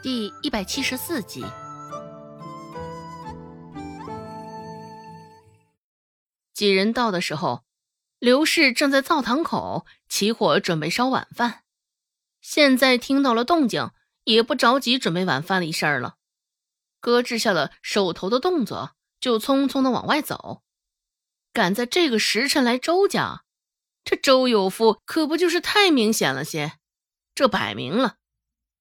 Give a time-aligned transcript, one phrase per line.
[0.00, 1.44] 第一百七十四集，
[6.54, 7.64] 几人到的时候，
[8.20, 11.64] 刘氏正在灶堂口起火准备烧晚饭。
[12.40, 13.90] 现在听到了动静，
[14.22, 16.14] 也不着急准备晚饭的事儿了，
[17.00, 20.62] 搁置下了手头的动作，就匆匆的往外走。
[21.52, 23.42] 赶在这个时辰来周家，
[24.04, 26.74] 这周有富可不就是太明显了些？
[27.34, 28.18] 这摆明了。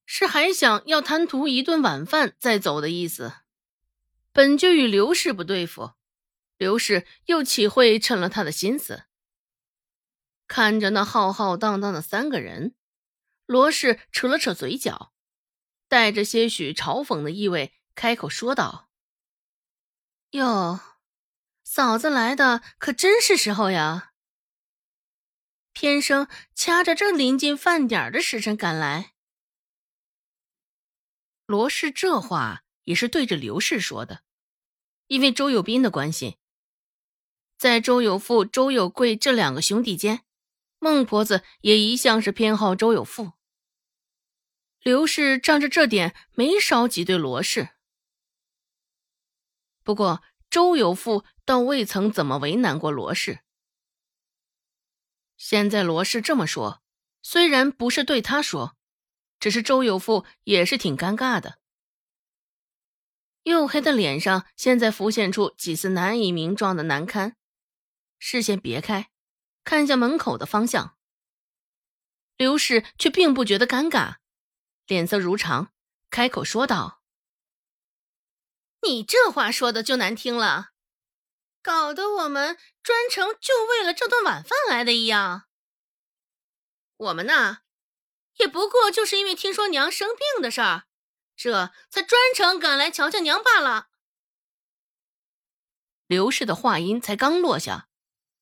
[0.09, 3.33] 是还想要贪图一顿晚饭再走的意思，
[4.31, 5.91] 本就与刘氏不对付，
[6.57, 9.03] 刘氏又岂会趁了他的心思？
[10.47, 12.73] 看着那浩浩荡荡的三个人，
[13.45, 15.11] 罗氏扯了扯嘴角，
[15.89, 18.87] 带着些许嘲讽的意味，开口说道
[20.31, 20.79] ：“哟，
[21.65, 24.13] 嫂子来的可真是时候呀！
[25.73, 29.11] 偏生掐着这临近饭点的时辰赶来。”
[31.47, 34.21] 罗氏这话也是对着刘氏说的，
[35.07, 36.35] 因为周有斌的关系，
[37.57, 40.25] 在周有富、周有贵这两个兄弟间，
[40.77, 43.31] 孟婆子也一向是偏好周有富。
[44.81, 47.69] 刘氏仗着这点没少挤兑罗氏，
[49.85, 53.39] 不过周有富倒未曾怎么为难过罗氏。
[55.37, 56.83] 现在罗氏这么说，
[57.21, 58.76] 虽然不是对他说。
[59.39, 61.59] 只是周有富也是挺尴尬的，
[63.43, 67.37] 黝黑的脸上现在浮现出几丝难以名状的难堪，
[68.17, 69.11] 视线别开，
[69.63, 70.97] 看向门口的方向。
[72.35, 74.17] 刘氏却并不觉得尴尬，
[74.85, 75.71] 脸色如常，
[76.09, 77.01] 开口说道
[78.81, 80.71] ：“你这话说的就难听了，
[81.61, 85.47] 搞得我们专程就为了这顿晚饭来的一样。
[86.97, 87.59] 我们呢？”
[88.37, 90.83] 也不过就是因为听说娘生病的事儿，
[91.35, 93.89] 这才专程赶来瞧瞧娘罢了。
[96.07, 97.89] 刘氏的话音才刚落下，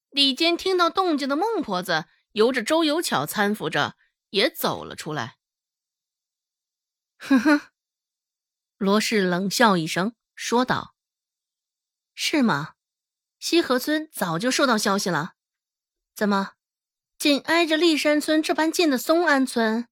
[0.09, 3.96] 里间听到动静的孟婆子由着周有巧搀扶着
[4.30, 5.38] 也走了出来。
[7.18, 7.62] 哼哼，
[8.78, 10.94] 罗氏冷笑一声说道
[12.14, 12.74] ：“是吗？
[13.40, 15.36] 西河村早就收到消息了，
[16.14, 16.53] 怎么？”
[17.18, 19.88] 紧挨着立山村这般近的松安村，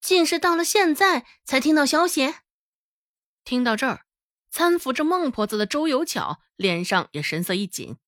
[0.00, 2.34] 竟是到了现在才听到消息。
[3.44, 4.06] 听到这儿，
[4.52, 7.98] 搀扶着孟婆子的周有巧脸上也神色一紧，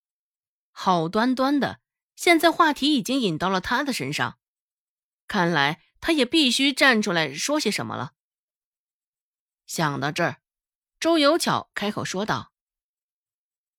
[0.70, 1.80] 好端端的，
[2.16, 4.38] 现在话题已经引到了他的身上，
[5.26, 8.12] 看来他也必须站出来说些什么了。
[9.66, 10.40] 想到这儿，
[10.98, 12.52] 周有巧开口说道：“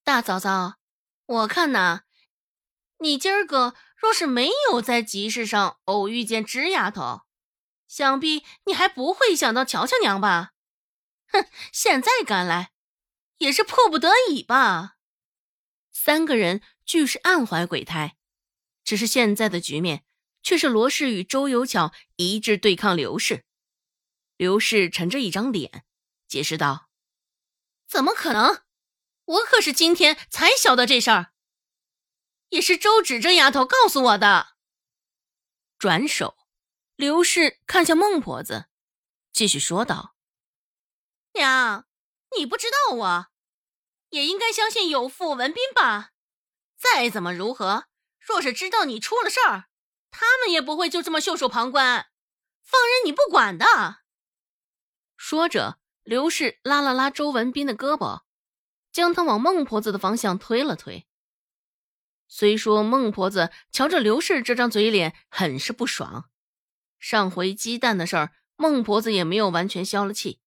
[0.04, 0.76] 大嫂嫂，
[1.26, 2.04] 我看呐。”
[3.02, 7.22] 你今儿个若是没有在集市上偶遇见芝丫头，
[7.90, 10.54] 想必你还不会想到乔乔娘吧？
[11.28, 12.72] 哼，现在赶来，
[13.40, 14.98] 也是迫不得已吧。
[15.92, 18.16] 三个人俱是暗怀鬼胎，
[18.84, 20.06] 只是现在的局面
[20.44, 23.44] 却是罗氏与周有巧一致对抗刘氏。
[24.38, 25.84] 刘氏沉着一张脸，
[26.28, 26.90] 解释道
[27.90, 28.62] ：“怎么可能？
[29.26, 31.34] 我可是今天才晓得这事儿。”
[32.50, 34.56] 也是周芷这丫头告诉我的。
[35.78, 36.38] 转手，
[37.00, 38.66] 刘氏看向孟婆子，
[39.32, 40.16] 继续说道
[41.32, 41.86] ：“娘，
[42.38, 43.28] 你不知道我，
[44.10, 46.12] 也应该相信有傅文斌吧？
[46.78, 47.86] 再怎么如何，
[48.20, 49.70] 若是知道你出了事儿，
[50.12, 52.08] 他们也不会就这么袖手旁观，
[52.62, 54.00] 放任你不管的。”
[55.16, 58.24] 说着，刘氏拉了拉周文斌的胳膊，
[58.92, 61.08] 将他往孟婆子的方向推了推。
[62.28, 66.30] 虽说孟婆子瞧着刘氏这张嘴脸很是不爽，
[67.00, 70.40] 上回鸡蛋的事儿，孟婆子也没有完全消了气，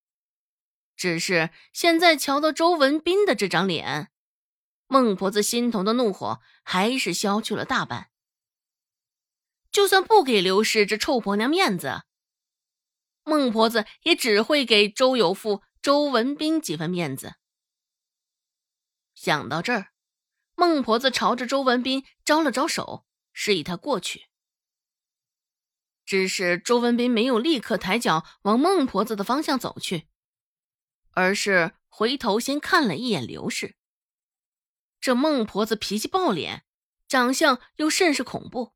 [0.95, 4.13] 只是现在瞧到周文斌的这张脸，
[4.87, 8.11] 孟婆子心头的怒火还是消去了大半。
[9.71, 12.03] 就算不给刘氏这臭婆娘面子，
[13.25, 17.37] 孟婆子也只会给周有富、周文斌几分面子。
[19.15, 19.89] 想到这儿。
[20.55, 24.27] 孟婆子朝着周文斌招了招手，示意他过去。
[26.04, 30.09] 只是周文斌没有立刻抬脚往孟婆子的方向走去，
[31.13, 33.77] 而是回头先看了一眼刘氏。
[35.01, 36.65] 这孟婆子脾气暴脸，
[37.09, 38.75] 长相又甚是恐怖，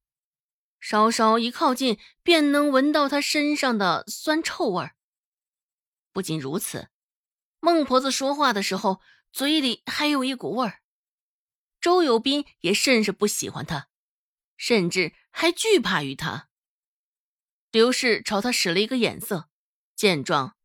[0.80, 4.96] 稍稍一靠近，便能闻到她身上的酸臭味儿。
[6.12, 6.88] 不仅如此，
[7.60, 9.00] 孟婆子说话的时候，
[9.32, 10.80] 嘴里还有一股味儿。
[11.80, 13.88] 周有斌也甚是不喜欢他，
[14.56, 16.48] 甚至还惧怕于他。
[17.70, 19.48] 刘氏朝他使了一个眼色，
[19.94, 20.56] 见状，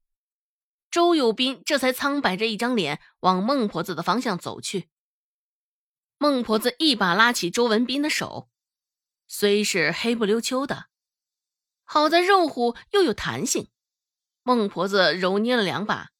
[0.89, 4.89] 周有斌这才苍白着一张脸往孟婆子的方向走去。
[6.17, 8.49] 孟婆子一把拉起周文斌的手，
[9.27, 10.85] 虽是黑不溜秋的，
[11.83, 13.69] 好在肉乎又有弹性。
[14.43, 16.11] 孟婆子揉捏了两把，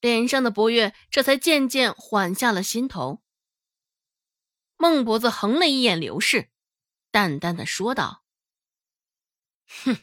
[0.00, 3.22] 脸上的不悦这才渐渐缓下了心头。
[4.76, 6.50] 孟婆子横了一眼刘氏，
[7.10, 8.24] 淡淡的说道
[9.66, 9.98] ：“哼，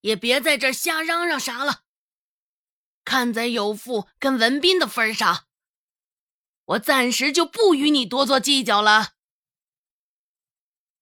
[0.00, 1.84] 也别在这瞎嚷嚷啥了。
[3.04, 5.46] 看在有富跟文斌的份上，
[6.64, 9.14] 我暂时就不与你多做计较了。”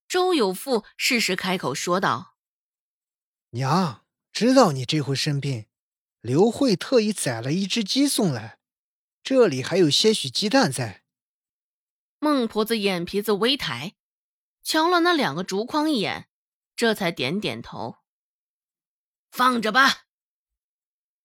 [0.09, 2.37] 周有富适时开口说道
[3.51, 5.67] ：“娘，知道你这回生病，
[6.21, 8.59] 刘慧特意宰了一只鸡送来，
[9.23, 11.05] 这里还有些许鸡蛋在。”
[12.19, 13.95] 孟婆子眼皮子微抬，
[14.63, 16.30] 瞧了那两个竹筐一眼，
[16.81, 17.99] 这才点点头。
[19.31, 20.07] 放着吧。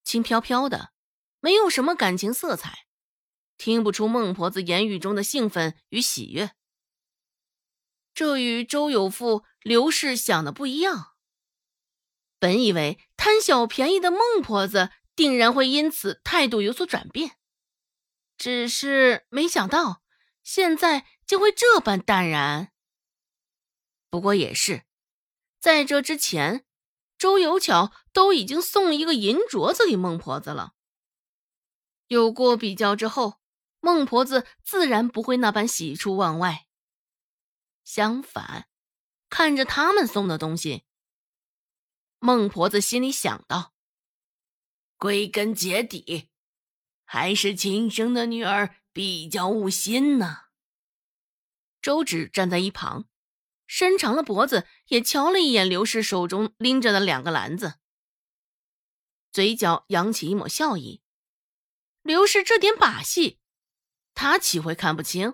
[0.03, 0.91] 轻飘飘的，
[1.39, 2.87] 没有什么感情色彩，
[3.55, 6.51] 听不出孟婆子言语中的兴奋与喜悦。
[8.13, 11.13] 这与周有富、刘氏想的不一样。
[12.37, 17.37] 本以为贪小便宜的孟婆子定然会因此态度有所转变，
[18.37, 20.03] 只是没想到。
[20.43, 22.73] 现在竟会这般淡然。
[24.09, 24.83] 不过也是，
[25.65, 26.63] 在这之前，
[27.17, 30.75] 周有巧都已经送了一个银镯子给孟婆子了。
[32.05, 33.39] 有过比较之后，
[33.79, 36.67] 孟婆子自然不会那般喜出望外。
[37.83, 38.69] 相反，
[39.27, 40.83] 看着他们送的东西，
[42.19, 43.73] 孟婆子心里想到：
[44.97, 46.29] 归根结底，
[47.05, 48.75] 还是亲生的女儿。
[48.93, 50.43] 比较务心呢。
[51.81, 53.09] 周芷站在一旁，
[53.67, 57.75] 伸长了脖子，也瞧了一眼刘氏手中拎着的两个篮子，
[59.31, 61.01] 嘴角扬起一抹笑意。
[62.01, 63.39] 刘氏这点把戏，
[64.13, 65.33] 他岂会看不清？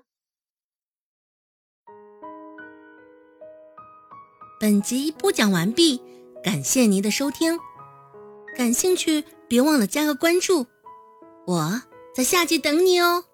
[4.59, 6.01] 本集播讲完毕，
[6.43, 7.59] 感谢您的收听。
[8.55, 10.67] 感兴趣，别忘了加个关注，
[11.47, 11.81] 我
[12.13, 13.25] 在下集等你哦。